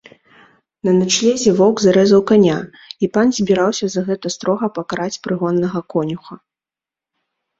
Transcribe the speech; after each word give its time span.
На 0.87 0.91
начлезе 0.99 1.51
воўк 1.59 1.77
зарэзаў 1.83 2.21
каня, 2.31 2.55
і 3.05 3.09
пан 3.17 3.27
збіраўся 3.39 3.85
за 3.95 4.01
гэта 4.09 4.27
строга 4.35 4.67
пакараць 4.77 5.21
прыгоннага 5.27 5.79
конюха. 5.95 6.35